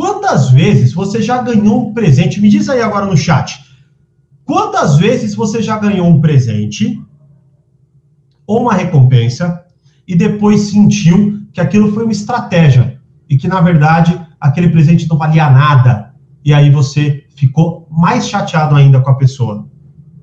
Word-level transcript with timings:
Quantas 0.00 0.48
vezes 0.48 0.94
você 0.94 1.20
já 1.20 1.42
ganhou 1.42 1.88
um 1.88 1.92
presente? 1.92 2.40
Me 2.40 2.48
diz 2.48 2.70
aí 2.70 2.80
agora 2.80 3.04
no 3.04 3.18
chat. 3.18 3.62
Quantas 4.46 4.96
vezes 4.96 5.34
você 5.34 5.60
já 5.60 5.78
ganhou 5.78 6.06
um 6.06 6.22
presente 6.22 6.98
ou 8.46 8.62
uma 8.62 8.72
recompensa 8.72 9.62
e 10.08 10.16
depois 10.16 10.70
sentiu 10.70 11.42
que 11.52 11.60
aquilo 11.60 11.92
foi 11.92 12.04
uma 12.04 12.12
estratégia 12.12 12.98
e 13.28 13.36
que 13.36 13.46
na 13.46 13.60
verdade 13.60 14.18
aquele 14.40 14.70
presente 14.70 15.06
não 15.06 15.18
valia 15.18 15.50
nada 15.50 16.14
e 16.42 16.54
aí 16.54 16.70
você 16.70 17.26
ficou 17.36 17.86
mais 17.90 18.26
chateado 18.26 18.76
ainda 18.76 19.02
com 19.02 19.10
a 19.10 19.16
pessoa? 19.16 19.68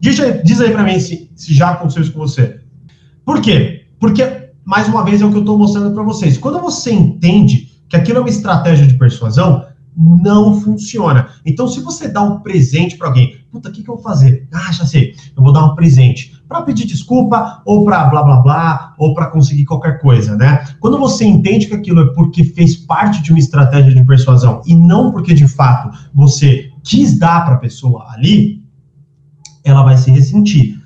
Diz 0.00 0.18
aí, 0.18 0.42
diz 0.42 0.58
aí 0.58 0.70
para 0.70 0.84
mim 0.84 0.98
se, 0.98 1.30
se 1.36 1.52
já 1.52 1.72
aconteceu 1.72 2.00
isso 2.00 2.12
com 2.14 2.20
você. 2.20 2.60
Por 3.26 3.42
quê? 3.42 3.88
Porque, 4.00 4.52
mais 4.64 4.88
uma 4.88 5.04
vez, 5.04 5.20
é 5.20 5.26
o 5.26 5.30
que 5.30 5.36
eu 5.36 5.40
estou 5.40 5.58
mostrando 5.58 5.92
para 5.92 6.02
vocês. 6.02 6.38
Quando 6.38 6.60
você 6.60 6.90
entende 6.90 7.75
que 7.88 7.96
aquilo 7.96 8.18
é 8.18 8.20
uma 8.20 8.28
estratégia 8.28 8.86
de 8.86 8.94
persuasão, 8.94 9.64
não 9.96 10.60
funciona. 10.60 11.28
Então, 11.44 11.66
se 11.66 11.80
você 11.80 12.06
dá 12.06 12.22
um 12.22 12.40
presente 12.40 12.96
para 12.96 13.08
alguém, 13.08 13.36
puta, 13.50 13.70
o 13.70 13.72
que, 13.72 13.82
que 13.82 13.88
eu 13.88 13.94
vou 13.94 14.04
fazer? 14.04 14.46
Ah, 14.52 14.70
já 14.70 14.84
sei, 14.84 15.14
eu 15.34 15.42
vou 15.42 15.52
dar 15.52 15.64
um 15.64 15.74
presente 15.74 16.36
para 16.46 16.62
pedir 16.62 16.86
desculpa, 16.86 17.62
ou 17.64 17.84
para 17.84 18.04
blá 18.04 18.22
blá 18.22 18.36
blá, 18.36 18.94
ou 18.98 19.14
para 19.14 19.26
conseguir 19.26 19.64
qualquer 19.64 20.00
coisa, 20.00 20.36
né? 20.36 20.64
Quando 20.80 20.98
você 20.98 21.24
entende 21.24 21.66
que 21.66 21.74
aquilo 21.74 22.00
é 22.00 22.14
porque 22.14 22.44
fez 22.44 22.76
parte 22.76 23.22
de 23.22 23.30
uma 23.30 23.38
estratégia 23.38 23.92
de 23.92 24.04
persuasão 24.04 24.62
e 24.66 24.74
não 24.74 25.10
porque 25.10 25.34
de 25.34 25.48
fato 25.48 25.96
você 26.14 26.70
quis 26.84 27.18
dar 27.18 27.44
para 27.44 27.54
a 27.54 27.58
pessoa 27.58 28.06
ali, 28.10 28.62
ela 29.64 29.82
vai 29.82 29.96
se 29.96 30.10
ressentir. 30.10 30.80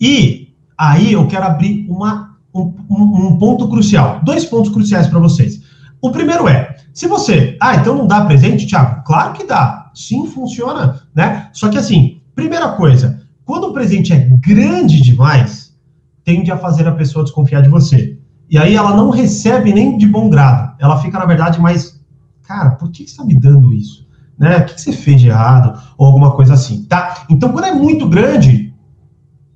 E 0.00 0.54
aí 0.76 1.12
eu 1.12 1.26
quero 1.28 1.44
abrir 1.44 1.86
uma, 1.88 2.36
um, 2.52 2.72
um 2.90 3.38
ponto 3.38 3.68
crucial, 3.68 4.20
dois 4.24 4.44
pontos 4.44 4.72
cruciais 4.72 5.06
para 5.06 5.20
vocês. 5.20 5.62
O 6.04 6.10
primeiro 6.10 6.46
é, 6.46 6.76
se 6.92 7.08
você, 7.08 7.56
ah, 7.58 7.76
então 7.76 7.96
não 7.96 8.06
dá 8.06 8.26
presente, 8.26 8.66
Thiago? 8.66 9.02
Claro 9.06 9.32
que 9.32 9.46
dá, 9.46 9.90
sim, 9.94 10.26
funciona, 10.26 11.00
né? 11.14 11.48
Só 11.54 11.70
que 11.70 11.78
assim, 11.78 12.20
primeira 12.34 12.72
coisa, 12.72 13.22
quando 13.42 13.68
o 13.68 13.72
presente 13.72 14.12
é 14.12 14.18
grande 14.18 15.00
demais, 15.00 15.74
tende 16.22 16.52
a 16.52 16.58
fazer 16.58 16.86
a 16.86 16.92
pessoa 16.92 17.24
desconfiar 17.24 17.62
de 17.62 17.70
você. 17.70 18.18
E 18.50 18.58
aí 18.58 18.76
ela 18.76 18.94
não 18.94 19.08
recebe 19.08 19.72
nem 19.72 19.96
de 19.96 20.06
bom 20.06 20.28
grado. 20.28 20.76
Ela 20.78 21.00
fica, 21.00 21.18
na 21.18 21.24
verdade, 21.24 21.58
mais, 21.58 21.98
cara, 22.42 22.72
por 22.72 22.90
que 22.90 23.04
você 23.04 23.12
está 23.12 23.24
me 23.24 23.40
dando 23.40 23.72
isso? 23.72 24.06
Né? 24.38 24.58
O 24.58 24.66
que 24.66 24.78
você 24.78 24.92
fez 24.92 25.18
de 25.18 25.28
errado? 25.28 25.80
Ou 25.96 26.06
alguma 26.06 26.32
coisa 26.32 26.52
assim, 26.52 26.84
tá? 26.84 27.24
Então, 27.30 27.50
quando 27.50 27.64
é 27.64 27.72
muito 27.72 28.06
grande, 28.06 28.74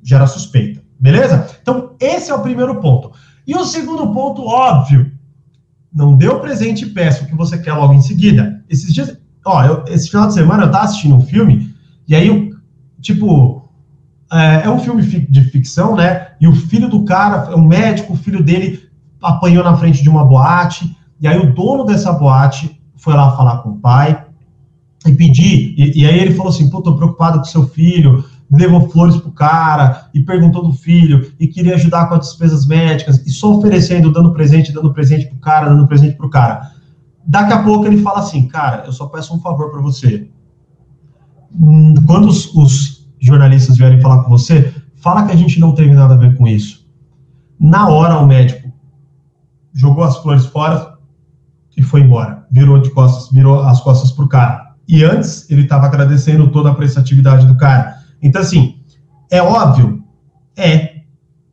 gera 0.00 0.28
suspeita. 0.28 0.80
Beleza? 0.96 1.50
Então, 1.60 1.96
esse 1.98 2.30
é 2.30 2.34
o 2.36 2.42
primeiro 2.42 2.76
ponto. 2.76 3.10
E 3.44 3.52
o 3.56 3.64
segundo 3.64 4.12
ponto, 4.12 4.44
óbvio, 4.44 5.15
não 5.96 6.14
dê 6.14 6.28
o 6.28 6.40
presente 6.40 6.84
e 6.84 6.90
peça 6.90 7.24
o 7.24 7.26
que 7.26 7.34
você 7.34 7.56
quer 7.56 7.72
logo 7.72 7.94
em 7.94 8.02
seguida. 8.02 8.62
Esses 8.68 8.92
dias, 8.92 9.16
ó, 9.42 9.64
eu, 9.64 9.84
esse 9.88 10.10
final 10.10 10.26
de 10.26 10.34
semana 10.34 10.64
eu 10.64 10.70
tava 10.70 10.84
assistindo 10.84 11.14
um 11.14 11.22
filme, 11.22 11.74
e 12.06 12.14
aí, 12.14 12.52
tipo, 13.00 13.66
é, 14.30 14.66
é 14.66 14.70
um 14.70 14.78
filme 14.78 15.02
de 15.02 15.40
ficção, 15.44 15.96
né? 15.96 16.32
E 16.38 16.46
o 16.46 16.54
filho 16.54 16.90
do 16.90 17.02
cara, 17.06 17.56
um 17.56 17.66
médico, 17.66 18.12
o 18.12 18.16
filho 18.16 18.44
dele 18.44 18.86
apanhou 19.22 19.64
na 19.64 19.74
frente 19.74 20.02
de 20.02 20.10
uma 20.10 20.22
boate, 20.22 20.94
e 21.18 21.26
aí 21.26 21.38
o 21.38 21.54
dono 21.54 21.84
dessa 21.84 22.12
boate 22.12 22.78
foi 22.94 23.14
lá 23.14 23.34
falar 23.34 23.62
com 23.62 23.70
o 23.70 23.78
pai 23.78 24.22
e 25.06 25.12
pedir, 25.12 25.74
e, 25.78 26.02
e 26.02 26.06
aí 26.06 26.18
ele 26.18 26.34
falou 26.34 26.50
assim, 26.50 26.68
pô, 26.68 26.82
tô 26.82 26.94
preocupado 26.94 27.38
com 27.38 27.44
seu 27.44 27.66
filho, 27.66 28.22
levou 28.50 28.88
flores 28.88 29.16
pro 29.16 29.32
cara 29.32 30.08
e 30.14 30.20
perguntou 30.20 30.62
do 30.62 30.72
filho 30.72 31.32
e 31.38 31.48
queria 31.48 31.74
ajudar 31.74 32.08
com 32.08 32.14
as 32.14 32.28
despesas 32.28 32.66
médicas 32.66 33.24
e 33.26 33.30
só 33.30 33.56
oferecendo, 33.56 34.12
dando 34.12 34.32
presente, 34.32 34.72
dando 34.72 34.92
presente 34.92 35.26
pro 35.26 35.38
cara, 35.38 35.68
dando 35.68 35.86
presente 35.86 36.16
pro 36.16 36.30
cara. 36.30 36.70
Daqui 37.26 37.52
a 37.52 37.62
pouco 37.62 37.86
ele 37.86 38.02
fala 38.02 38.20
assim, 38.20 38.46
cara, 38.46 38.84
eu 38.86 38.92
só 38.92 39.06
peço 39.06 39.34
um 39.34 39.40
favor 39.40 39.70
para 39.70 39.80
você. 39.80 40.28
Hum, 41.52 41.94
quando 42.06 42.28
os, 42.28 42.54
os 42.54 43.08
jornalistas 43.18 43.76
vierem 43.76 44.00
falar 44.00 44.22
com 44.22 44.30
você, 44.30 44.72
fala 44.94 45.24
que 45.26 45.32
a 45.32 45.36
gente 45.36 45.58
não 45.58 45.74
teve 45.74 45.92
nada 45.92 46.14
a 46.14 46.18
ver 46.18 46.36
com 46.36 46.46
isso. 46.46 46.86
Na 47.58 47.88
hora 47.88 48.18
o 48.18 48.26
médico 48.26 48.72
jogou 49.72 50.04
as 50.04 50.16
flores 50.18 50.46
fora 50.46 50.96
e 51.76 51.82
foi 51.82 52.00
embora. 52.02 52.46
Virou 52.50 52.80
de 52.80 52.90
costas, 52.90 53.30
virou 53.30 53.60
as 53.62 53.80
costas 53.80 54.12
pro 54.12 54.28
cara. 54.28 54.74
E 54.88 55.02
antes 55.02 55.50
ele 55.50 55.62
estava 55.62 55.86
agradecendo 55.86 56.50
toda 56.50 56.70
a 56.70 56.74
prestatividade 56.74 57.46
do 57.46 57.56
cara. 57.56 57.96
Então, 58.22 58.42
assim, 58.42 58.76
é 59.30 59.42
óbvio? 59.42 60.02
É, 60.56 60.96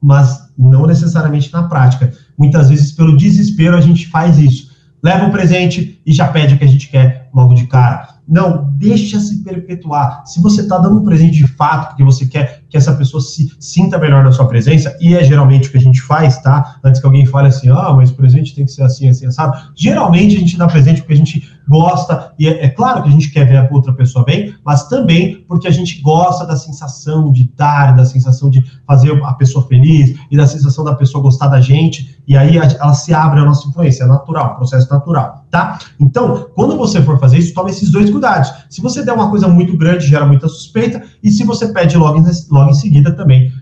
mas 0.00 0.50
não 0.56 0.86
necessariamente 0.86 1.52
na 1.52 1.64
prática. 1.64 2.12
Muitas 2.36 2.68
vezes, 2.68 2.92
pelo 2.92 3.16
desespero, 3.16 3.76
a 3.76 3.80
gente 3.80 4.06
faz 4.08 4.38
isso. 4.38 4.70
Leva 5.02 5.24
um 5.24 5.30
presente 5.30 6.00
e 6.04 6.12
já 6.12 6.28
pede 6.28 6.54
o 6.54 6.58
que 6.58 6.64
a 6.64 6.68
gente 6.68 6.88
quer 6.88 7.30
logo 7.32 7.54
de 7.54 7.66
cara. 7.66 8.20
Não, 8.28 8.70
deixa 8.76 9.18
se 9.18 9.42
perpetuar. 9.42 10.22
Se 10.24 10.40
você 10.40 10.60
está 10.60 10.78
dando 10.78 11.00
um 11.00 11.04
presente 11.04 11.36
de 11.36 11.46
fato, 11.48 11.88
porque 11.88 12.04
você 12.04 12.26
quer 12.26 12.62
que 12.68 12.76
essa 12.76 12.94
pessoa 12.94 13.20
se 13.20 13.50
sinta 13.58 13.98
melhor 13.98 14.22
na 14.22 14.30
sua 14.30 14.46
presença, 14.46 14.96
e 15.00 15.16
é 15.16 15.24
geralmente 15.24 15.68
o 15.68 15.72
que 15.72 15.78
a 15.78 15.80
gente 15.80 16.00
faz, 16.00 16.38
tá? 16.40 16.76
Antes 16.84 17.00
que 17.00 17.06
alguém 17.06 17.26
fale 17.26 17.48
assim, 17.48 17.70
ah, 17.70 17.92
mas 17.92 18.10
o 18.10 18.14
presente 18.14 18.54
tem 18.54 18.64
que 18.64 18.70
ser 18.70 18.82
assim, 18.82 19.08
assim, 19.08 19.30
sabe? 19.32 19.58
Geralmente 19.74 20.36
a 20.36 20.38
gente 20.38 20.56
dá 20.56 20.68
presente 20.68 21.00
porque 21.00 21.14
a 21.14 21.16
gente 21.16 21.50
gosta, 21.70 22.32
e 22.36 22.48
é, 22.48 22.64
é, 22.64 22.68
claro 22.68 23.00
que 23.00 23.08
a 23.08 23.12
gente 23.12 23.30
quer 23.30 23.46
ver 23.46 23.58
a 23.58 23.68
outra 23.70 23.92
pessoa 23.92 24.24
bem, 24.24 24.52
mas 24.64 24.88
também 24.88 25.44
porque 25.46 25.68
a 25.68 25.70
gente 25.70 26.00
gosta 26.00 26.44
da 26.44 26.56
sensação 26.56 27.30
de 27.30 27.44
dar, 27.56 27.94
da 27.94 28.04
sensação 28.04 28.50
de 28.50 28.60
fazer 28.84 29.16
a 29.22 29.34
pessoa 29.34 29.64
feliz, 29.68 30.18
e 30.28 30.36
da 30.36 30.48
sensação 30.48 30.84
da 30.84 30.96
pessoa 30.96 31.22
gostar 31.22 31.46
da 31.46 31.60
gente, 31.60 32.20
e 32.26 32.36
aí 32.36 32.56
ela 32.56 32.92
se 32.92 33.14
abre 33.14 33.38
a 33.38 33.44
nossa 33.44 33.68
influência, 33.68 34.02
é 34.02 34.06
natural, 34.06 34.56
processo 34.56 34.90
natural, 34.90 35.44
tá? 35.48 35.78
Então, 36.00 36.48
quando 36.56 36.76
você 36.76 37.00
for 37.00 37.20
fazer 37.20 37.38
isso, 37.38 37.54
tome 37.54 37.70
esses 37.70 37.88
dois 37.88 38.10
cuidados. 38.10 38.52
Se 38.68 38.80
você 38.80 39.04
der 39.04 39.12
uma 39.12 39.30
coisa 39.30 39.46
muito 39.46 39.76
grande, 39.76 40.08
gera 40.08 40.26
muita 40.26 40.48
suspeita, 40.48 41.00
e 41.22 41.30
se 41.30 41.44
você 41.44 41.68
pede 41.68 41.96
logo 41.96 42.18
em, 42.18 42.24
logo 42.50 42.70
em 42.70 42.74
seguida 42.74 43.12
também, 43.12 43.52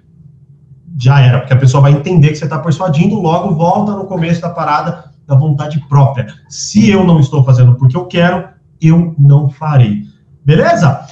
já 0.98 1.20
era, 1.20 1.40
porque 1.40 1.52
a 1.52 1.58
pessoa 1.58 1.82
vai 1.82 1.92
entender 1.92 2.28
que 2.28 2.36
você 2.36 2.44
está 2.44 2.58
persuadindo, 2.58 3.20
logo 3.20 3.54
volta 3.54 3.92
no 3.92 4.06
começo 4.06 4.40
da 4.40 4.48
parada 4.48 5.07
da 5.28 5.36
vontade 5.36 5.78
própria. 5.88 6.26
Se 6.48 6.88
eu 6.90 7.04
não 7.04 7.20
estou 7.20 7.44
fazendo 7.44 7.76
porque 7.76 7.96
eu 7.96 8.06
quero, 8.06 8.48
eu 8.80 9.14
não 9.18 9.50
farei. 9.50 10.04
Beleza? 10.42 11.06